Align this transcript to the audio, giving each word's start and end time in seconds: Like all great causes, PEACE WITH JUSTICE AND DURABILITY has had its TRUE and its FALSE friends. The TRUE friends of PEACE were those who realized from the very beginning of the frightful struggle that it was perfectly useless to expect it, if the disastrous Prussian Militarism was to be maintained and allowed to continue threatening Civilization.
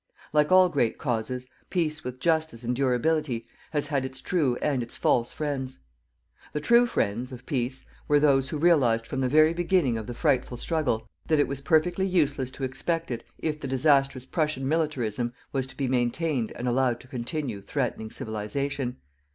Like 0.33 0.51
all 0.51 0.67
great 0.67 0.97
causes, 0.97 1.45
PEACE 1.69 2.03
WITH 2.03 2.19
JUSTICE 2.19 2.63
AND 2.63 2.75
DURABILITY 2.75 3.45
has 3.69 3.85
had 3.85 4.03
its 4.03 4.19
TRUE 4.19 4.57
and 4.59 4.81
its 4.81 4.97
FALSE 4.97 5.31
friends. 5.31 5.77
The 6.53 6.59
TRUE 6.59 6.87
friends 6.87 7.31
of 7.31 7.45
PEACE 7.45 7.85
were 8.07 8.19
those 8.19 8.49
who 8.49 8.57
realized 8.57 9.05
from 9.05 9.19
the 9.19 9.27
very 9.29 9.53
beginning 9.53 9.99
of 9.99 10.07
the 10.07 10.15
frightful 10.15 10.57
struggle 10.57 11.07
that 11.27 11.37
it 11.37 11.47
was 11.47 11.61
perfectly 11.61 12.07
useless 12.07 12.49
to 12.49 12.63
expect 12.63 13.11
it, 13.11 13.23
if 13.37 13.59
the 13.59 13.67
disastrous 13.67 14.25
Prussian 14.25 14.67
Militarism 14.67 15.33
was 15.51 15.67
to 15.67 15.77
be 15.77 15.87
maintained 15.87 16.51
and 16.53 16.67
allowed 16.67 16.99
to 17.01 17.07
continue 17.07 17.61
threatening 17.61 18.09
Civilization. 18.09 18.97